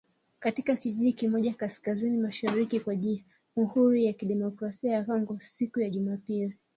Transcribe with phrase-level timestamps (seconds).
[0.39, 2.95] Katika kijiji kimoja kaskazini-mashariki mwa
[3.55, 6.57] Jamhuri ya Kidemokrasia ya Kongo siku ya Jumapili.